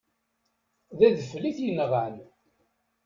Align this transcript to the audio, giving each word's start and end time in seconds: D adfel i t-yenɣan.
D 0.97 0.99
adfel 1.07 1.43
i 1.49 1.51
t-yenɣan. 1.57 2.15